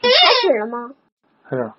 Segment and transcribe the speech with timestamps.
[0.00, 0.08] 开
[0.40, 0.94] 始了吗？
[1.44, 1.72] 开始。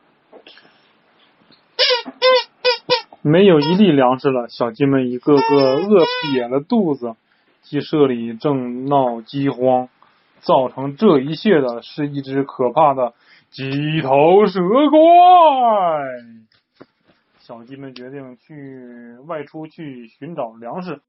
[3.22, 7.16] 没有一粒粮食了，小鸡们一个个饿瘪了肚子。
[7.62, 9.88] 鸡舍里正闹饥荒，
[10.42, 13.14] 造成这一切的是一只可怕的
[13.50, 14.60] 鸡头蛇
[14.90, 15.00] 怪。
[17.40, 21.02] 小鸡们决定去外出去寻找粮食，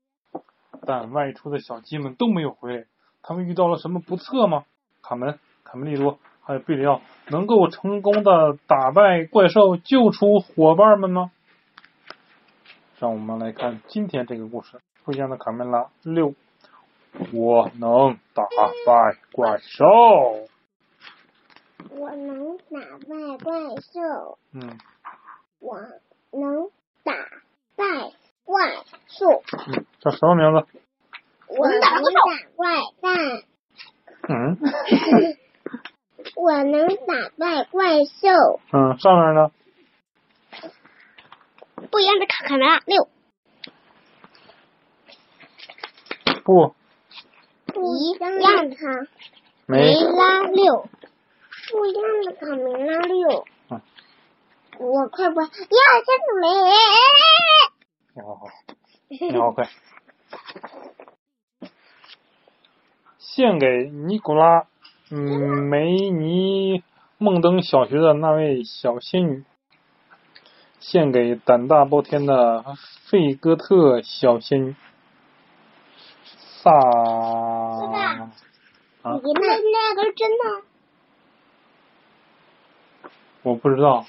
[0.87, 2.85] 但外出的小鸡们都没有回来。
[3.23, 4.65] 他们遇到了什么不测吗？
[5.03, 11.31] 卡门、卡梅利多还有贝里奥能够成功的打败怪兽，救出伙伴们吗？
[12.99, 14.79] 让我们来看今天这个故事。
[15.05, 16.35] 出现的卡梅拉六，
[17.33, 18.45] 我能打
[18.87, 19.87] 败怪兽。
[21.91, 24.39] 我能打败怪兽。
[24.53, 24.79] 嗯
[25.61, 25.79] 我
[26.33, 26.71] 能
[27.03, 27.13] 打
[27.77, 27.85] 败
[28.45, 28.77] 怪
[29.09, 29.43] 兽。
[29.67, 30.67] 嗯，叫什么名字？
[31.49, 32.01] 我能打
[32.55, 32.67] 怪
[33.01, 33.43] 蛋。
[34.29, 34.59] 嗯
[36.37, 38.61] 我能打败怪兽。
[38.73, 39.51] 嗯，上面呢？
[41.91, 43.09] 不一样的卡卡梅拉六。
[46.45, 46.75] 不，
[47.75, 49.07] 一样的卡
[49.67, 49.95] 没。
[49.95, 50.89] 拉六。
[51.71, 53.45] 不一样的卡梅拉六。
[53.71, 53.81] 嗯
[54.77, 55.49] 我快不，呀，
[56.05, 56.49] 真的没。
[58.13, 58.47] 你好好，
[59.09, 59.69] 你好快。
[63.19, 64.67] 献给尼古拉
[65.17, 66.83] 嗯梅尼
[67.19, 69.45] 孟登小学的那位小仙女，
[70.81, 72.65] 献给胆大包天的
[73.07, 74.75] 费哥特小仙女，
[76.25, 78.33] 萨啊。
[79.05, 80.63] 那那个是真的。
[83.43, 84.05] 我不知道，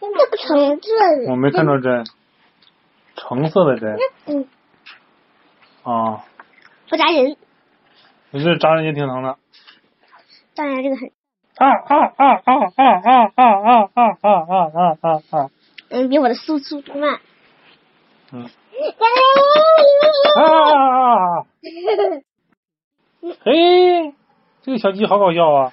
[0.00, 0.88] 这个橙子
[1.28, 2.06] 我没看到针，
[3.16, 4.48] 橙色的针嗯，
[5.82, 6.24] 啊，
[6.88, 7.36] 不扎人，
[8.30, 9.36] 你这扎人也挺疼的。
[10.54, 11.10] 当然这个很，
[11.56, 15.50] 啊啊啊啊啊啊啊啊啊啊啊啊啊啊！
[15.90, 17.20] 嗯，比我的速速度慢。
[18.32, 18.44] 嗯
[20.36, 21.44] 啊！
[23.44, 24.14] 嘿，
[24.62, 25.72] 这个小鸡好搞笑啊！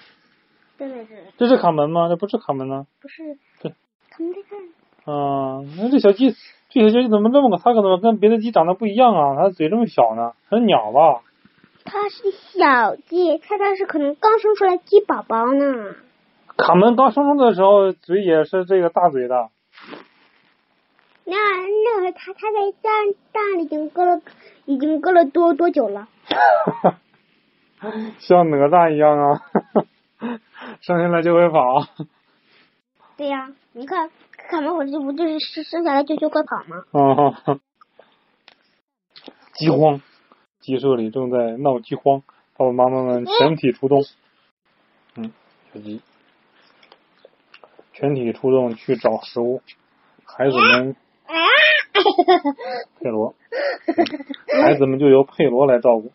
[0.77, 2.07] 真的是，这是卡门吗？
[2.09, 2.85] 这不是卡门呢。
[3.01, 3.73] 不是对，
[4.11, 4.59] 他们在看，
[5.13, 6.35] 啊，那这小鸡，
[6.69, 7.57] 这小鸡怎么这么个？
[7.57, 9.35] 它怎么跟别的鸡长得不一样啊？
[9.35, 10.33] 它嘴这么小呢？
[10.49, 11.21] 它是鸟吧？
[11.85, 15.95] 它是小鸡，它它是可能刚生出来鸡宝宝呢。
[16.57, 19.49] 卡门刚生出的时候，嘴也是这个大嘴的。
[21.25, 24.21] 那那个它它在蛋蛋里已经搁了，
[24.65, 26.07] 已经搁了多多久了？
[28.19, 29.41] 像哪吒一样啊！
[30.81, 31.85] 生下来就会跑。
[33.15, 34.09] 对呀、你看
[34.49, 36.83] 卡门火这不就是生生下来就就会跑吗？
[36.91, 37.59] 啊！
[39.55, 40.01] 饥荒，
[40.59, 42.21] 鸡舍里正在闹饥荒，
[42.57, 44.01] 爸爸妈妈们全体出动。
[45.15, 45.31] 嗯，
[45.73, 46.01] 小鸡，
[47.93, 49.61] 全体出动去找食物。
[50.25, 51.33] 孩子们，啊！
[52.99, 53.35] 佩罗，
[53.87, 56.11] 嗯孩子们就由佩罗来照顾。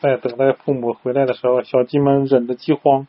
[0.00, 3.06] 在等待父母回来的时候，小鸡们忍着饥荒，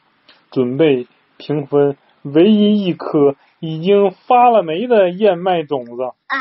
[0.51, 6.03] 准备平分唯一一颗已经发了霉的燕麦种子。
[6.03, 6.37] 啊！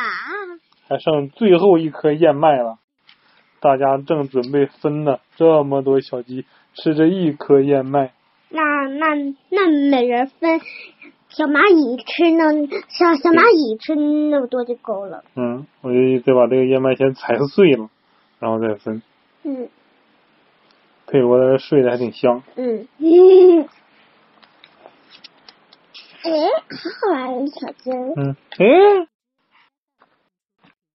[0.88, 2.78] 还剩最后一颗燕麦了，
[3.62, 5.18] 大家正准备分呢。
[5.36, 8.12] 这么多小鸡吃着一颗燕麦，
[8.50, 9.14] 那那
[9.50, 10.60] 那每人分
[11.28, 12.52] 小蚂蚁吃那
[12.88, 15.22] 小小蚂蚁吃那么多就够了。
[15.36, 17.88] 嗯，我就得把这个燕麦先踩碎了，
[18.40, 19.00] 然后再分。
[19.44, 19.68] 嗯
[21.06, 22.42] 佩罗睡得还挺香。
[22.56, 23.68] 嗯嗯。
[26.24, 26.30] 哎，
[26.70, 27.90] 好好玩的小鸡。
[27.90, 28.64] 嗯，哎，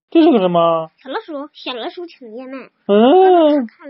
[0.09, 0.89] 这是个什么？
[0.97, 2.69] 小老鼠，小老鼠抢燕麦。
[2.87, 3.89] 嗯，看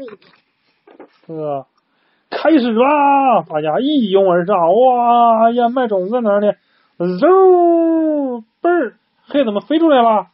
[2.29, 3.43] 开始啦！
[3.47, 6.53] 大家一拥而上，哇，燕麦种子在哪儿呢？
[6.97, 8.95] 嗖，嘣儿，
[9.27, 10.27] 嘿，怎么飞出来了？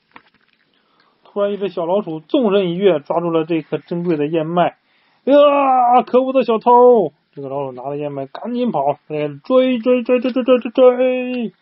[1.26, 4.78] 突然，一只小老鼠纵身一跃，抓住了这颗珍贵的燕麦。
[5.26, 6.02] 呀！
[6.06, 7.12] 可恶的小偷！
[7.34, 11.54] 这个老鼠拿着燕麦赶紧跑，哎，追追追追追追追追！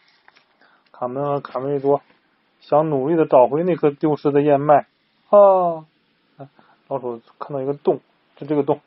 [0.91, 2.01] 卡门和卡梅利多
[2.61, 4.87] 想努力的找回那颗丢失的燕麦。
[5.29, 5.85] 啊！
[6.87, 7.99] 老鼠看到一个洞，
[8.35, 8.79] 就这个洞，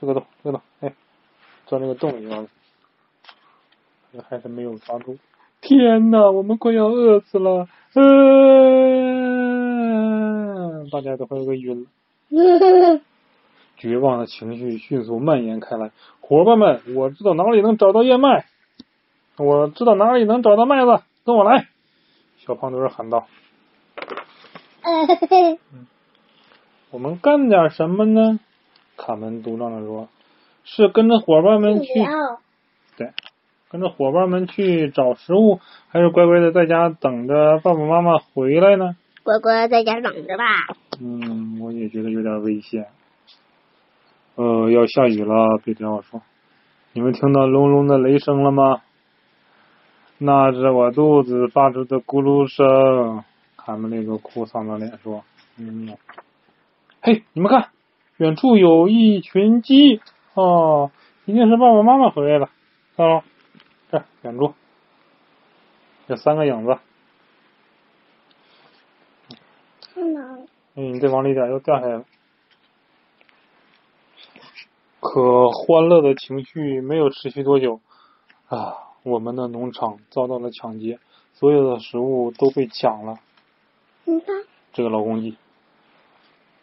[0.00, 0.94] 这个洞，这个洞，哎，
[1.66, 2.46] 钻这个洞里了。
[4.28, 5.18] 还是没有抓住。
[5.60, 7.68] 天呐，我们快要饿死了！
[7.94, 8.10] 嗯、
[10.90, 11.88] 大家都快要晕了。
[13.78, 15.92] 绝望的情绪迅速蔓延开来。
[16.20, 18.46] 伙伴们，我知道哪里能找到燕麦，
[19.38, 21.68] 我知道哪里能找到麦子，跟我来！
[22.46, 23.26] 小胖墩喊道。
[26.90, 28.40] 我们干点什么呢？
[28.96, 30.08] 卡门嘟囔着说
[30.64, 31.88] ：“是跟着伙伴们去。”
[32.96, 33.12] 对，
[33.70, 38.96] 跟着伙伴们去找食物，还是乖乖的在家等着爸爸妈妈回来呢？
[39.22, 40.44] 乖乖在家等着吧。
[40.98, 42.86] 嗯，我也觉得有点危险。
[44.36, 46.22] 呃，要下雨了，别这样说。
[46.94, 48.80] 你们听到隆隆的雷声了吗？
[50.22, 53.24] 那是我肚子发出的咕噜声。
[53.56, 55.24] 卡门那个哭丧着脸说
[55.56, 55.96] ：“嗯，
[57.00, 57.70] 嘿，你们看，
[58.18, 60.02] 远处有一群鸡
[60.34, 60.90] 哦，
[61.24, 62.50] 一定是爸爸妈妈回来了。
[62.98, 63.22] 看喽，
[63.90, 64.52] 这远处
[66.06, 66.78] 有三个影子。
[69.94, 70.20] 看到。
[70.74, 72.04] 嗯，你再往里点，又掉下来了。
[75.00, 77.80] 可欢乐的情绪没有持续多久
[78.48, 78.89] 啊！
[79.02, 80.98] 我们的农场遭到了抢劫，
[81.32, 83.18] 所有的食物都被抢了。
[84.04, 85.36] 你看，这个老公鸡，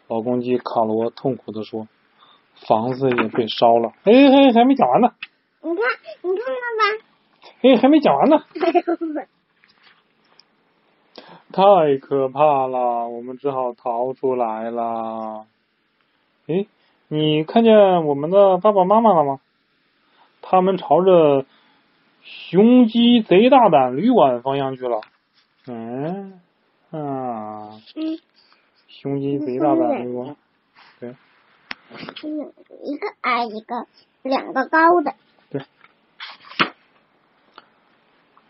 [0.06, 1.88] 老公鸡卡罗痛苦的说
[2.66, 5.12] ：“房子也被烧了。”哎哎，还没讲完呢。
[5.62, 5.84] 你看，
[6.22, 6.84] 你看到吧？
[7.62, 8.44] 哎，还没讲完呢。
[11.52, 15.46] 太可怕了，我们只好逃出来了。
[16.46, 16.66] 哎。
[17.10, 19.40] 你看见我们的爸爸妈妈了吗？
[20.42, 21.46] 他们朝着
[22.28, 25.00] 雄鸡贼大胆旅馆方向去了。
[25.66, 26.40] 嗯
[26.90, 27.70] 啊，
[28.86, 30.36] 雄鸡贼大胆旅馆，
[31.00, 31.16] 对。
[32.84, 33.86] 一个矮一个，
[34.22, 35.14] 两个高的。
[35.48, 35.62] 对。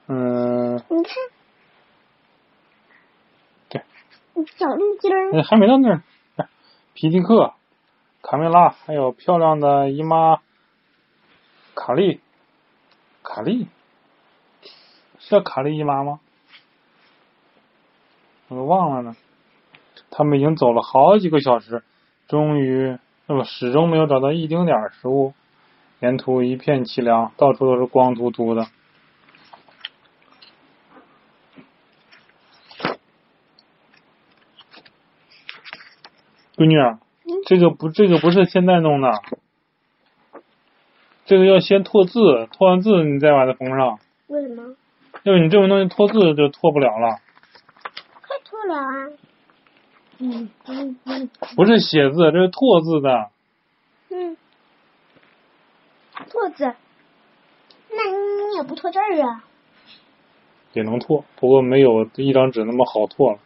[0.09, 0.75] 嗯。
[0.89, 1.15] 你看。
[3.69, 3.83] 对。
[4.57, 5.43] 小绿鸡儿。
[5.45, 6.03] 还没到那儿，
[6.95, 7.55] 皮迪克。
[8.21, 10.41] 卡梅拉，还有漂亮的姨妈
[11.75, 12.21] 卡莉，
[13.29, 13.69] 卡莉
[15.19, 16.19] 是叫卡莉姨妈吗？
[18.49, 19.17] 我都忘了呢。
[20.11, 21.85] 他们已经走了好几个小时，
[22.27, 22.97] 终于，
[23.27, 25.35] 那么始终没有找到一丁点儿食物。
[26.01, 28.67] 沿途一片凄凉，到处都是光秃秃的。
[36.57, 36.77] 闺女。
[37.45, 39.13] 这个不，这个不是现在弄的，
[41.29, 43.99] 这个要先拓字，拓完字你再把它缝上。
[44.29, 44.75] 为什么？
[45.25, 47.19] 因为你这种东西拓字就拓不了了。
[48.27, 49.11] 快拓了啊！
[50.21, 51.31] 嗯嗯嗯。
[51.55, 53.29] 不是写字，这是拓字的。
[54.09, 54.39] 嗯。
[56.31, 56.65] 拓字？
[57.91, 59.45] 那你也不拓字儿啊？
[60.73, 63.39] 也能拓，不过没有一张纸那么好拓了。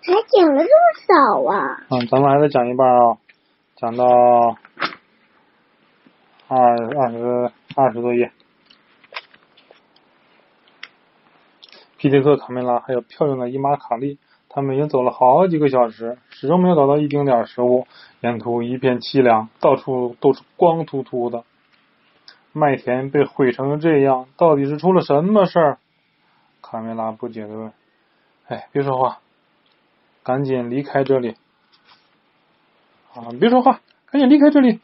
[0.00, 1.82] 还讲了这么少啊！
[1.90, 3.18] 嗯，咱们还得讲一半啊，
[3.74, 4.04] 讲到
[6.46, 8.30] 二二十二十多页。
[11.96, 17.88] 皮迪克、卡梅拉还有漂亮的姨妈卡莉，他们已经走了好几个小时，始终没有找到一丁点食物。
[18.20, 21.42] 沿途一片凄凉，到处都是光秃秃的。
[22.52, 25.78] 麦田被毁成这样，到底是出了什么事？
[26.62, 27.72] 卡梅拉不解的问
[28.46, 29.18] ：“哎，别说话。”
[30.28, 31.36] 赶紧离开这里！
[33.14, 33.80] 啊，别说话，
[34.10, 34.78] 赶紧离开这里！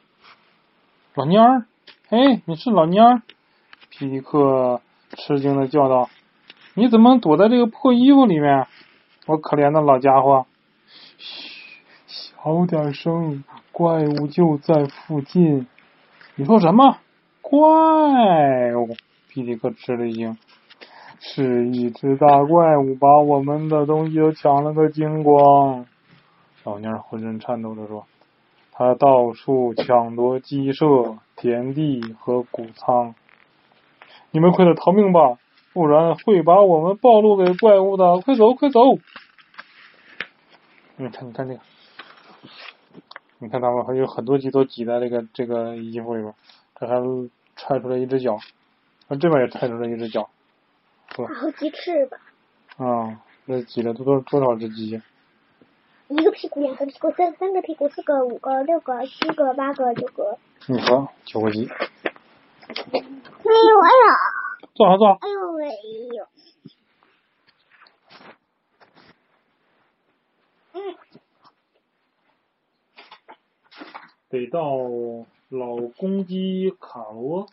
[1.13, 1.67] 老蔫儿，
[2.09, 3.23] 哎，你是老蔫儿？
[3.91, 4.81] 皮迪克
[5.11, 6.09] 吃惊的叫道
[6.73, 8.67] ：“你怎么躲在这个破衣服里面？
[9.27, 10.47] 我可怜的老家伙！”
[11.19, 11.75] 嘘，
[12.07, 15.67] 小点声，怪物就在附近。
[16.37, 16.97] 你说什么？
[17.43, 17.61] 怪
[18.77, 18.97] 物？
[19.29, 20.39] 皮迪克吃了一惊。
[21.27, 25.87] 是一只大怪物把我们的东西都抢了个精光。
[26.65, 28.05] 老蔫浑身颤抖的说
[28.71, 33.15] ：“他到处抢夺鸡舍、田地和谷仓。
[34.33, 35.39] 你们快点逃命吧，
[35.73, 38.21] 不然会把我们暴露给怪物的。
[38.21, 38.81] 快走，快走！
[40.97, 41.61] 你看，你看这个，
[43.39, 46.35] 你看他们还有很多鸡都挤在这个这个衣服里边，
[46.79, 46.97] 这还
[47.57, 48.35] 踹出来一只脚，
[49.09, 50.29] 啊，这边也踹出来一只脚。”
[51.23, 52.19] 好鸡翅吧？
[52.77, 55.01] 啊，那挤了多多多少只鸡？
[56.09, 60.39] 一个屁股，两个屁股，三三个屁股，四个，五个，六个，七个，八个，九个。
[60.67, 61.67] 你说九个鸡？
[61.67, 61.69] 没
[62.99, 64.17] 有哎呀！
[64.75, 65.19] 坐好坐好。
[65.21, 65.67] 哎呦哎
[66.17, 66.27] 呦！
[70.73, 70.97] 嗯。
[74.31, 74.61] 得到
[75.51, 77.47] 老公鸡卡罗。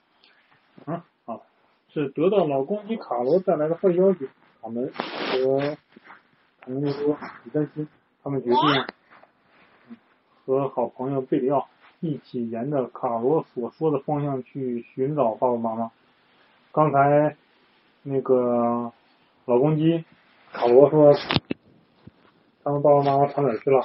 [1.93, 4.29] 是得到老公鸡卡罗带来的坏消息，
[4.61, 5.59] 卡门和
[6.61, 7.87] 卡门就说：“别担心。”
[8.23, 8.57] 他们决定
[10.45, 11.67] 和好朋友贝里奥
[11.99, 15.91] 一起沿着卡罗所说的方向去寻找爸爸妈妈。
[16.71, 17.35] 刚才
[18.03, 18.93] 那个
[19.45, 20.05] 老公鸡
[20.53, 21.13] 卡罗说
[22.63, 23.83] ：“他们爸爸妈妈跑哪去了？”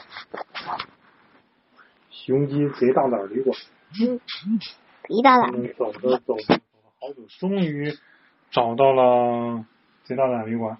[2.10, 3.56] 雄鸡贼大胆旅馆。
[3.94, 5.52] 贼大胆。
[5.78, 6.60] 走着走着
[7.06, 7.92] 好久，终于
[8.50, 9.64] 找到了
[10.02, 10.76] 贼大胆旅馆。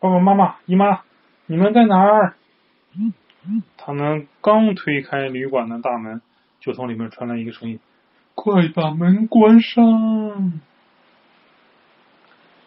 [0.00, 1.02] 爸爸妈妈、姨妈，
[1.46, 2.34] 你们在哪儿？
[3.76, 6.20] 他们刚推开旅馆的大门，
[6.58, 7.78] 就从里面传来一个声音
[8.34, 9.84] ：“快把门关上！”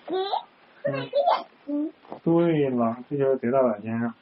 [0.07, 1.91] 嗯，
[2.23, 4.13] 对了，这就是贼大胆先生。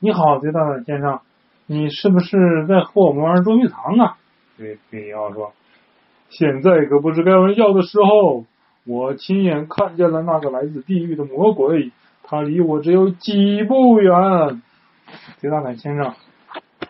[0.00, 1.22] 你好，贼大胆先生，
[1.64, 4.18] 你是不是在和我们玩捉迷藏啊？
[4.58, 5.54] 对，菲里奥说。
[6.30, 8.44] 现在可不是开玩笑的时候，
[8.84, 11.90] 我亲眼看见了那个来自地狱的魔鬼，
[12.22, 14.62] 他离我只有几步远。
[15.38, 16.14] 贼大胆先生，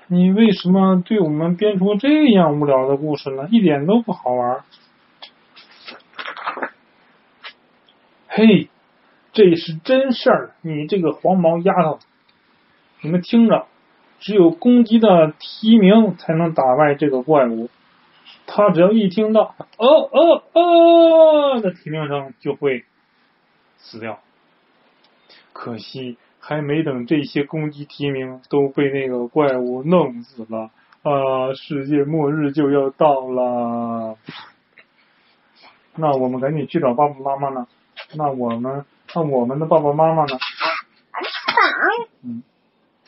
[0.09, 3.47] 你为什么对我们编出这样无聊的故事呢？
[3.51, 4.65] 一点都不好玩。
[8.27, 8.69] 嘿，
[9.33, 10.51] 这是真事儿！
[10.63, 12.01] 你这个黄毛丫头，
[13.03, 13.67] 你们听着，
[14.19, 17.71] 只有公鸡的啼鸣才能打败这个怪物。
[18.51, 22.85] 他只要一听到“哦哦哦”的啼鸣声，就会
[23.77, 24.21] 死掉。
[25.53, 30.71] 可惜还没等这些公鸡啼鸣，都被那个怪物弄死了。
[31.03, 34.17] 啊，世界末日就要到了！
[35.95, 37.67] 那我们赶紧去找爸爸妈妈呢？
[38.15, 40.39] 那我们，那我们的爸爸妈妈呢？
[42.23, 42.43] 嗯，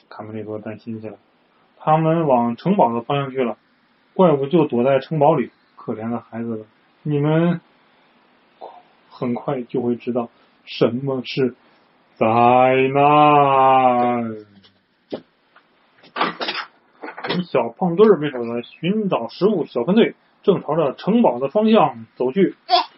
[0.09, 1.17] 卡梅利多担心起来。
[1.79, 3.57] 他们往城堡的方向去了。
[4.15, 6.65] 怪物就躲在城堡里，可怜的孩子们，
[7.03, 7.61] 你们
[9.09, 10.29] 很快就会知道
[10.65, 11.55] 什么是
[12.15, 12.27] 灾
[12.95, 14.35] 难。
[17.29, 22.57] 以小胖墩儿为首的寻找食物小分队正朝着城堡的方向走去。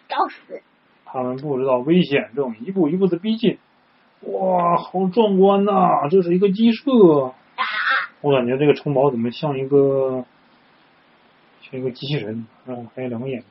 [0.09, 0.61] 找死！
[1.05, 3.59] 他们不知道危险正一步一步的逼近。
[4.21, 6.07] 哇，好壮观呐！
[6.09, 6.91] 这是一个鸡舍。
[8.21, 10.25] 我感觉这个城堡怎么像一个？
[11.77, 13.43] 一个机器人，然后还有两个眼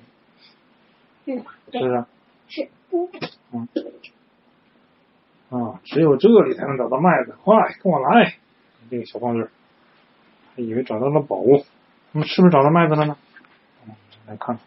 [1.24, 2.04] 睛，是不是？
[2.48, 2.68] 是。
[3.52, 3.68] 嗯。
[5.50, 8.34] 啊，只有这里才能找到麦子，快跟我来！
[8.90, 9.50] 这个小胖子，
[10.56, 11.64] 还以为找到了宝物，
[12.12, 13.16] 那么是不是找到麦子了呢？
[14.26, 14.58] 来看看。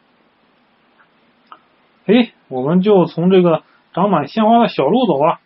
[2.05, 5.39] 哎，我们就从这个长满鲜花的小路走啊！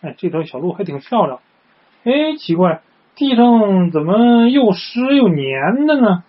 [0.00, 1.40] 哎，这条小路还挺漂亮。
[2.02, 2.82] 哎，奇怪，
[3.14, 6.24] 地上怎么又湿又黏的呢？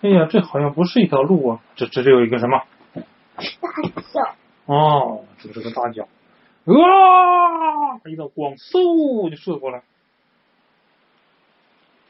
[0.00, 1.60] 哎呀，这好像不是一条路啊！
[1.76, 2.62] 这这这有一个什么？
[3.60, 3.70] 大
[4.12, 4.34] 脚。
[4.66, 6.08] 哦，这是个大脚。
[6.64, 8.00] 啊！
[8.04, 9.82] 一道光嗖就射过来。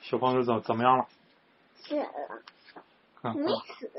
[0.01, 1.07] 小胖子怎怎么样了？
[1.75, 2.09] 死了。
[3.35, 3.91] 没死。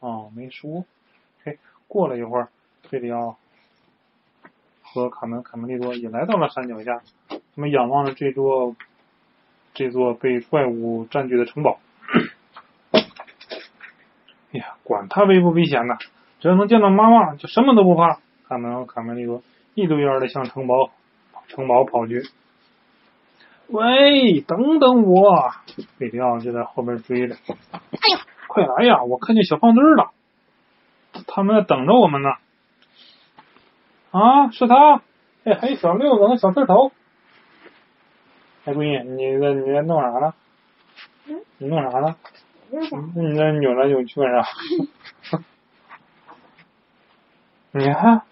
[0.00, 0.84] 哦，没输。
[1.42, 2.48] 嘿，过了一会儿，
[2.88, 3.36] 费里奥
[4.82, 8.76] 和卡门卡门利多也来到了山脚下，他们仰望着这座
[9.72, 11.78] 这座被怪物占据的城堡。
[14.54, 15.96] 哎呀，管他危不危险呢，
[16.38, 18.20] 只要能见到妈妈，就什么都不怕。
[18.48, 19.42] 卡门和卡梅利多
[19.74, 20.90] 一溜烟的向城堡
[21.48, 22.22] 城堡跑去。
[23.66, 25.50] 喂，等等我！
[25.98, 27.34] 贝里奥就在后边追着。
[27.34, 29.02] 哎呀，快来呀！
[29.02, 30.12] 我看见小胖墩了，
[31.26, 32.28] 他们在等着我们呢。
[34.12, 35.02] 啊，是他！
[35.42, 36.92] 哎，还有小六子和小刺头。
[38.66, 40.34] 哎，闺女，你在你在弄啥呢？
[41.26, 41.40] 嗯？
[41.58, 42.14] 你弄啥呢？
[43.14, 44.44] 你那扭来扭去干啥？
[47.70, 48.22] 你看，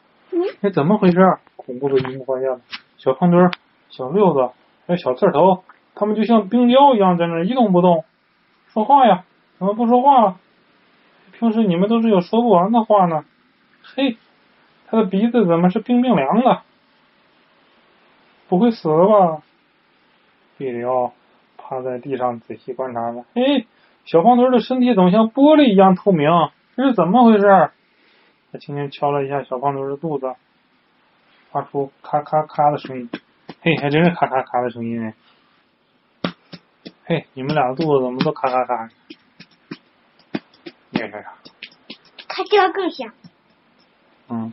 [0.62, 1.38] 哎，怎么回事？
[1.56, 2.60] 恐怖的一幕发现了，
[2.96, 3.52] 小胖墩、
[3.88, 4.50] 小六子
[4.86, 5.62] 还有小刺头，
[5.94, 8.04] 他们就像冰雕一样在那一动不动。
[8.68, 9.24] 说话呀？
[9.58, 10.40] 怎么不说话了？
[11.38, 13.24] 平时你们都是有说不完的话呢。
[13.82, 14.16] 嘿，
[14.88, 16.62] 他的鼻子怎么是冰冰凉的？
[18.48, 19.42] 不会死了吧？
[20.58, 21.12] 比里奥
[21.56, 23.24] 趴在地上仔细观察着。
[23.34, 23.66] 嘿。
[24.04, 26.28] 小胖墩的身体怎么像玻璃一样透明？
[26.76, 27.70] 这是怎么回事？
[28.50, 30.34] 他轻轻敲了一下小胖墩的肚子，
[31.50, 33.10] 发出咔咔咔的声音。
[33.60, 35.12] 嘿，还真是咔咔咔的声音。
[37.04, 38.88] 嘿，你们俩的肚子怎么都咔咔咔？
[40.90, 41.34] 你看啥？
[42.28, 43.12] 他这个更响。
[44.28, 44.52] 嗯，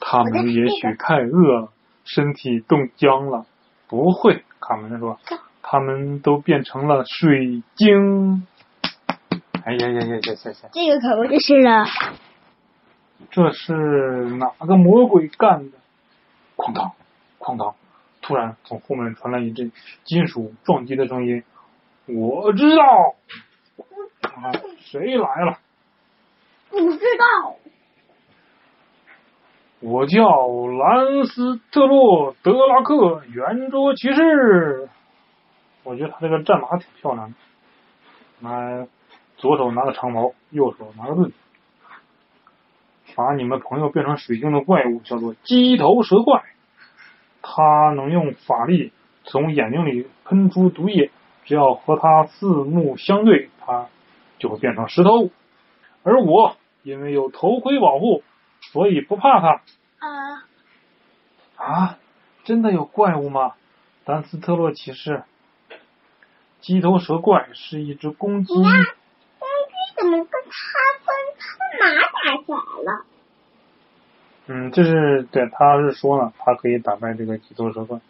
[0.00, 1.72] 他们也许太饿了，
[2.04, 3.46] 身体冻僵了。
[3.88, 5.18] 不会，卡门说，
[5.62, 8.46] 他们都变成了水晶。
[9.64, 10.20] 哎呀呀呀呀呀呀！
[10.72, 11.86] 这个可不就是了。
[13.30, 13.72] 这是
[14.38, 15.78] 哪个魔鬼干的？
[16.56, 16.92] 哐当，
[17.38, 17.74] 哐当！
[18.20, 19.72] 突然从后面传来一阵
[20.04, 21.42] 金属撞击的声音。
[22.06, 22.82] 我知道。
[24.20, 25.58] 啊，谁来了？
[26.68, 27.56] 不知道。
[29.80, 34.90] 我叫兰斯特洛德拉克，圆桌骑士。
[35.84, 37.36] 我觉得他这个战马挺漂亮的，
[38.40, 38.86] 拿
[39.36, 41.32] 左手拿个长矛，右手拿个盾，
[43.14, 46.44] 把你们朋友变成水晶的怪物叫做鸡头蛇怪，
[47.42, 48.92] 他能用法力
[49.24, 51.10] 从眼睛里喷出毒液，
[51.44, 53.88] 只要和他四目相对，他
[54.38, 55.30] 就会变成石头。
[56.02, 58.22] 而我因为有头盔保护，
[58.60, 59.60] 所以不怕他。
[59.98, 60.44] 啊，
[61.56, 61.98] 啊，
[62.44, 63.54] 真的有怪物吗？
[64.04, 65.22] 丹斯特洛骑士，
[66.60, 68.60] 鸡头蛇怪是一只公鸡怎
[70.10, 70.58] 么跟他
[71.06, 71.14] 跟
[71.80, 72.36] 马打起来
[72.84, 73.04] 了？
[74.46, 78.00] 嗯，这是对，他是说了，他可以打败这个鸡头蛇怪。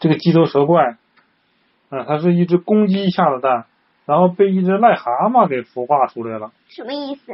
[0.00, 0.96] 这个鸡头蛇怪，
[1.90, 3.66] 嗯，它是一只公鸡下的蛋，
[4.06, 6.50] 然后被一只癞蛤蟆给孵化出来了。
[6.68, 7.32] 什么意思？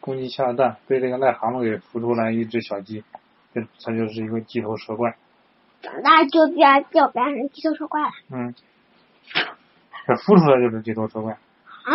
[0.00, 3.04] 公鸡下的蛋被这个癞蛤蟆给孵出来一只小鸡，
[3.52, 5.16] 这它就是一个鸡头蛇怪。
[5.82, 8.10] 长大就变就变成鸡头蛇怪了。
[8.30, 8.54] 嗯，
[10.06, 11.32] 这孵出来就是鸡头蛇怪。
[11.32, 11.92] 啊，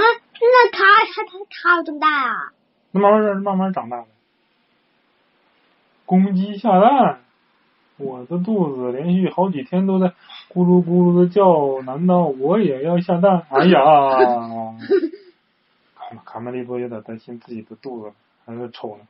[0.61, 2.51] 那它它它它有这么大啊？
[2.91, 4.05] 那慢慢慢慢长大的。
[6.05, 7.21] 公鸡下蛋，
[7.97, 10.07] 我的肚子连续好几天都在
[10.53, 13.43] 咕噜咕噜的叫，难道我也要下蛋？
[13.49, 13.79] 哎呀！
[15.95, 18.13] 卡卡梅利多有点担心自己的肚子，
[18.45, 19.03] 还是丑呢。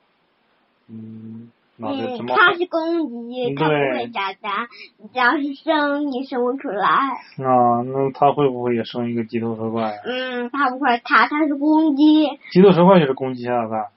[0.87, 1.51] 嗯，
[1.89, 2.53] 嗯它。
[2.53, 4.67] 是公鸡，嗯它不会下蛋。
[4.97, 6.87] 你要是生，你生不出来。
[6.87, 12.27] 啊，那它会不会也生一个鸡头蛇怪呀、嗯，它不会，它它是公鸡。
[12.51, 13.87] 鸡头蛇怪也是公鸡下的蛋。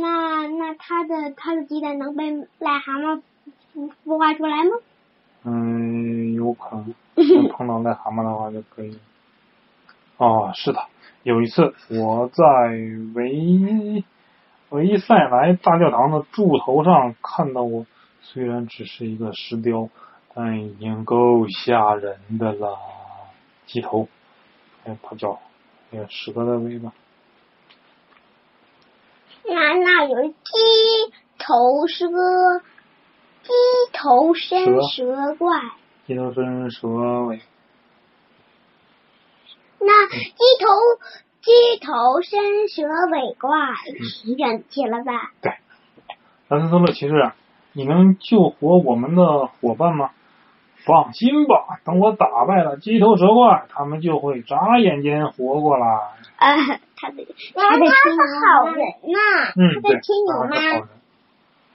[0.00, 3.20] 那那它的它的鸡蛋能被癞蛤蟆
[3.74, 4.70] 孵孵化出来吗？
[5.44, 6.94] 嗯，有可能。
[7.16, 8.98] 能碰到癞蛤蟆的话就可以。
[10.18, 10.80] 哦，是的，
[11.22, 12.44] 有一次我在
[13.14, 14.04] 维
[14.76, 17.86] 维塞莱大教堂的柱头上看到过，
[18.20, 19.88] 虽然只是一个石雕，
[20.34, 22.76] 但已经够吓人的了。
[23.64, 24.06] 鸡头，
[24.84, 25.40] 还有大脚，
[25.90, 26.92] 还有蛇的尾巴。
[29.44, 30.34] 那那有鸡
[31.38, 32.06] 头蛇，
[33.44, 33.48] 鸡
[33.94, 35.58] 头伸蛇怪。
[36.06, 36.86] 鸡头伸蛇
[37.24, 37.40] 尾，
[39.78, 40.66] 那鸡头
[41.46, 42.82] 鸡头伸蛇
[43.12, 43.50] 尾怪
[44.36, 45.30] 选齐了吧？
[45.40, 45.52] 对，
[46.48, 47.36] 兰斯特勒骑士啊，
[47.72, 50.10] 你能救活我们的伙伴吗？
[50.84, 55.86] 放心吧，等我打败了鸡头蛇怪，他们就会眨眼间活过来。
[56.38, 56.56] 呃，
[56.96, 58.74] 他得他得吹牛吗？
[59.02, 60.88] 呐，他在吹牛吗？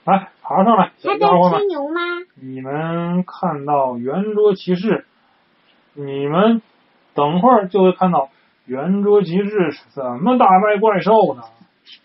[0.04, 2.00] 来，爬上来，小他在家伙们吹，牛吗？
[2.34, 5.06] 你们看到圆桌骑士，
[5.94, 6.60] 你们
[7.14, 8.28] 等会儿就会看到
[8.66, 11.42] 圆桌骑士是怎么打败怪兽呢。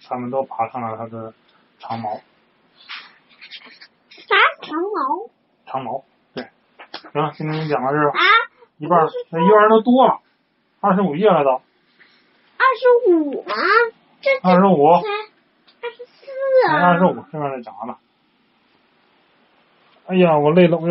[0.07, 1.33] 他们都爬上了他的
[1.79, 2.19] 长矛，
[4.09, 5.29] 啥长矛
[5.65, 6.47] 长矛，对。
[7.13, 8.19] 行了，今天讲到这儿吧。
[8.19, 8.23] 啊？
[8.77, 10.19] 一半，那一半儿都多了，
[10.81, 11.61] 二十五页了都，二
[12.75, 13.53] 十五吗？
[14.21, 15.07] 这这二十五，才
[15.87, 16.25] 二十四
[16.69, 16.87] 啊！
[16.87, 17.97] 二十五，这边再讲完了。
[20.07, 20.85] 哎呀，我累了，我。